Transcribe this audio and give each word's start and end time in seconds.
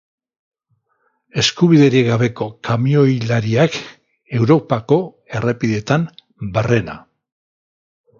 Eskubiderik 1.41 2.07
gabeko 2.07 2.47
kamioilariak 2.67 3.77
Europako 4.39 4.97
errepideetan 5.41 6.07
barrena. 6.57 6.97